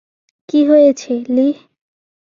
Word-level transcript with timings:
কি 0.49 0.59
হয়েছে, 0.65 1.11
লিহ? 1.35 1.57